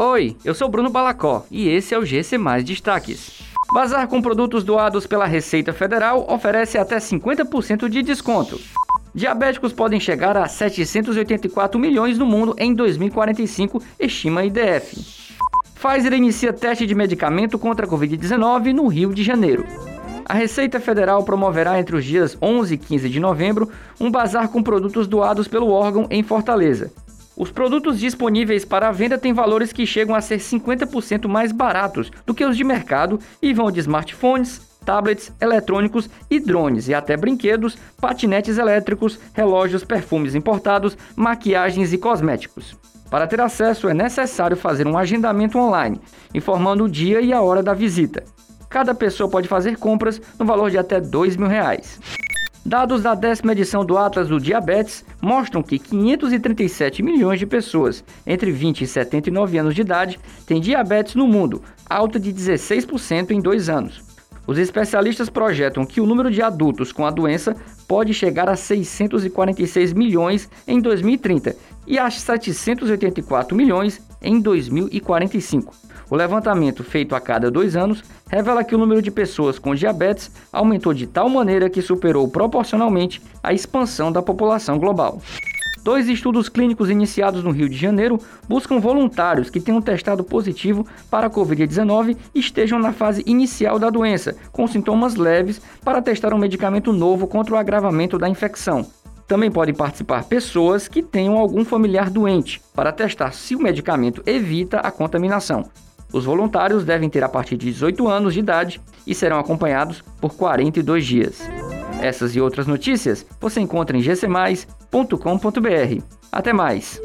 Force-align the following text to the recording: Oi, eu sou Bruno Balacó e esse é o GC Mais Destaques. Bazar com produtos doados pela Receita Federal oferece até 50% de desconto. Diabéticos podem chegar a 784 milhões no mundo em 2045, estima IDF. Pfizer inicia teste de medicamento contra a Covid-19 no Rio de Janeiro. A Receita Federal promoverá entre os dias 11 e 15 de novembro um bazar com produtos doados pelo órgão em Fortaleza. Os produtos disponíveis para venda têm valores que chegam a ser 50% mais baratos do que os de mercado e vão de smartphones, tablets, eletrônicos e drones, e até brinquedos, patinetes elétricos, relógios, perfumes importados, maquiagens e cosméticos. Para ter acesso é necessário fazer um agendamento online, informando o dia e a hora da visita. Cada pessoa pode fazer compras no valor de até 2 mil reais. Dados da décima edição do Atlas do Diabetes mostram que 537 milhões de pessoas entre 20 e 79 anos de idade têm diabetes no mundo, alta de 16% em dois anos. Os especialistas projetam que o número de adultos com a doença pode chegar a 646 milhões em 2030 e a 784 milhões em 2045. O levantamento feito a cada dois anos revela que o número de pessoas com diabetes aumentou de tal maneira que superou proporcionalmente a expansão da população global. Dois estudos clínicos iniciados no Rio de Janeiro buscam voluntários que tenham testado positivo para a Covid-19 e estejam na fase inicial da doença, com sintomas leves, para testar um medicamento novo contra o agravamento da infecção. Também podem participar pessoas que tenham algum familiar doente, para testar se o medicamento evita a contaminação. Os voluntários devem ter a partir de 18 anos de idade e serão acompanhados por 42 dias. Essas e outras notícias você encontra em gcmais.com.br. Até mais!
Oi, 0.00 0.36
eu 0.44 0.54
sou 0.54 0.68
Bruno 0.68 0.88
Balacó 0.88 1.44
e 1.50 1.68
esse 1.68 1.92
é 1.92 1.98
o 1.98 2.04
GC 2.04 2.38
Mais 2.38 2.62
Destaques. 2.62 3.42
Bazar 3.74 4.06
com 4.06 4.22
produtos 4.22 4.62
doados 4.62 5.08
pela 5.08 5.26
Receita 5.26 5.72
Federal 5.72 6.24
oferece 6.30 6.78
até 6.78 6.98
50% 6.98 7.88
de 7.88 8.00
desconto. 8.00 8.60
Diabéticos 9.12 9.72
podem 9.72 9.98
chegar 9.98 10.36
a 10.36 10.46
784 10.46 11.80
milhões 11.80 12.16
no 12.16 12.24
mundo 12.24 12.54
em 12.58 12.72
2045, 12.72 13.82
estima 13.98 14.44
IDF. 14.44 15.34
Pfizer 15.74 16.12
inicia 16.12 16.52
teste 16.52 16.86
de 16.86 16.94
medicamento 16.94 17.58
contra 17.58 17.84
a 17.84 17.88
Covid-19 17.88 18.72
no 18.72 18.86
Rio 18.86 19.12
de 19.12 19.24
Janeiro. 19.24 19.66
A 20.24 20.34
Receita 20.34 20.78
Federal 20.78 21.24
promoverá 21.24 21.76
entre 21.80 21.96
os 21.96 22.04
dias 22.04 22.38
11 22.40 22.72
e 22.72 22.78
15 22.78 23.08
de 23.08 23.18
novembro 23.18 23.68
um 23.98 24.12
bazar 24.12 24.48
com 24.48 24.62
produtos 24.62 25.08
doados 25.08 25.48
pelo 25.48 25.70
órgão 25.70 26.06
em 26.08 26.22
Fortaleza. 26.22 26.92
Os 27.38 27.52
produtos 27.52 28.00
disponíveis 28.00 28.64
para 28.64 28.90
venda 28.90 29.16
têm 29.16 29.32
valores 29.32 29.72
que 29.72 29.86
chegam 29.86 30.12
a 30.12 30.20
ser 30.20 30.38
50% 30.38 31.28
mais 31.28 31.52
baratos 31.52 32.10
do 32.26 32.34
que 32.34 32.44
os 32.44 32.56
de 32.56 32.64
mercado 32.64 33.20
e 33.40 33.54
vão 33.54 33.70
de 33.70 33.78
smartphones, 33.78 34.60
tablets, 34.84 35.32
eletrônicos 35.40 36.10
e 36.28 36.40
drones, 36.40 36.88
e 36.88 36.94
até 36.94 37.16
brinquedos, 37.16 37.78
patinetes 38.00 38.58
elétricos, 38.58 39.20
relógios, 39.32 39.84
perfumes 39.84 40.34
importados, 40.34 40.98
maquiagens 41.14 41.92
e 41.92 41.98
cosméticos. 41.98 42.76
Para 43.08 43.28
ter 43.28 43.40
acesso 43.40 43.88
é 43.88 43.94
necessário 43.94 44.56
fazer 44.56 44.88
um 44.88 44.98
agendamento 44.98 45.58
online, 45.58 46.00
informando 46.34 46.84
o 46.84 46.88
dia 46.88 47.20
e 47.20 47.32
a 47.32 47.40
hora 47.40 47.62
da 47.62 47.72
visita. 47.72 48.24
Cada 48.68 48.92
pessoa 48.92 49.30
pode 49.30 49.46
fazer 49.46 49.76
compras 49.76 50.20
no 50.36 50.44
valor 50.44 50.72
de 50.72 50.78
até 50.78 51.00
2 51.00 51.36
mil 51.36 51.46
reais. 51.46 52.00
Dados 52.68 53.00
da 53.02 53.14
décima 53.14 53.52
edição 53.52 53.82
do 53.82 53.96
Atlas 53.96 54.28
do 54.28 54.38
Diabetes 54.38 55.02
mostram 55.22 55.62
que 55.62 55.78
537 55.78 57.02
milhões 57.02 57.38
de 57.38 57.46
pessoas 57.46 58.04
entre 58.26 58.52
20 58.52 58.82
e 58.82 58.86
79 58.86 59.56
anos 59.56 59.74
de 59.74 59.80
idade 59.80 60.20
têm 60.46 60.60
diabetes 60.60 61.14
no 61.14 61.26
mundo, 61.26 61.62
alta 61.88 62.20
de 62.20 62.30
16% 62.30 63.30
em 63.30 63.40
dois 63.40 63.70
anos. 63.70 64.02
Os 64.46 64.58
especialistas 64.58 65.30
projetam 65.30 65.86
que 65.86 65.98
o 65.98 66.04
número 66.04 66.30
de 66.30 66.42
adultos 66.42 66.92
com 66.92 67.06
a 67.06 67.10
doença 67.10 67.56
pode 67.88 68.12
chegar 68.12 68.50
a 68.50 68.54
646 68.54 69.94
milhões 69.94 70.46
em 70.66 70.78
2030 70.78 71.56
e 71.86 71.98
a 71.98 72.10
784 72.10 73.56
milhões 73.56 73.98
em 74.20 74.38
2045. 74.38 75.74
O 76.10 76.16
levantamento 76.16 76.82
feito 76.82 77.14
a 77.14 77.20
cada 77.20 77.50
dois 77.50 77.76
anos 77.76 78.02
revela 78.28 78.64
que 78.64 78.74
o 78.74 78.78
número 78.78 79.02
de 79.02 79.10
pessoas 79.10 79.58
com 79.58 79.74
diabetes 79.74 80.30
aumentou 80.50 80.94
de 80.94 81.06
tal 81.06 81.28
maneira 81.28 81.68
que 81.68 81.82
superou 81.82 82.26
proporcionalmente 82.28 83.20
a 83.42 83.52
expansão 83.52 84.10
da 84.10 84.22
população 84.22 84.78
global. 84.78 85.20
Dois 85.82 86.08
estudos 86.08 86.48
clínicos 86.48 86.90
iniciados 86.90 87.44
no 87.44 87.50
Rio 87.50 87.68
de 87.68 87.76
Janeiro 87.76 88.18
buscam 88.48 88.78
voluntários 88.78 89.48
que 89.48 89.60
tenham 89.60 89.80
testado 89.80 90.24
positivo 90.24 90.86
para 91.10 91.26
a 91.26 91.30
Covid-19 91.30 92.16
e 92.34 92.40
estejam 92.40 92.78
na 92.78 92.92
fase 92.92 93.22
inicial 93.26 93.78
da 93.78 93.88
doença, 93.88 94.36
com 94.50 94.66
sintomas 94.66 95.14
leves, 95.14 95.60
para 95.84 96.02
testar 96.02 96.34
um 96.34 96.38
medicamento 96.38 96.92
novo 96.92 97.26
contra 97.26 97.54
o 97.54 97.58
agravamento 97.58 98.18
da 98.18 98.28
infecção. 98.28 98.86
Também 99.26 99.50
podem 99.50 99.74
participar 99.74 100.24
pessoas 100.24 100.88
que 100.88 101.02
tenham 101.02 101.36
algum 101.36 101.64
familiar 101.64 102.10
doente, 102.10 102.60
para 102.74 102.92
testar 102.92 103.32
se 103.32 103.54
o 103.54 103.60
medicamento 103.60 104.22
evita 104.26 104.80
a 104.80 104.90
contaminação. 104.90 105.68
Os 106.12 106.24
voluntários 106.24 106.84
devem 106.84 107.10
ter 107.10 107.22
a 107.22 107.28
partir 107.28 107.56
de 107.56 107.66
18 107.66 108.08
anos 108.08 108.34
de 108.34 108.40
idade 108.40 108.80
e 109.06 109.14
serão 109.14 109.38
acompanhados 109.38 110.02
por 110.20 110.34
42 110.34 111.04
dias. 111.04 111.48
Essas 112.00 112.34
e 112.34 112.40
outras 112.40 112.66
notícias 112.66 113.26
você 113.40 113.60
encontra 113.60 113.96
em 113.96 114.00
gcmais.com.br. 114.00 116.02
Até 116.32 116.52
mais! 116.52 117.00